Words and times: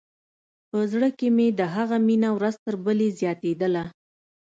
په 0.69 0.79
زړه 0.91 1.07
کښې 1.17 1.29
مې 1.37 1.47
د 1.59 1.61
هغه 1.75 1.97
مينه 2.07 2.29
ورځ 2.37 2.55
تر 2.65 2.75
بلې 2.85 3.09
زياتېدله. 3.19 3.83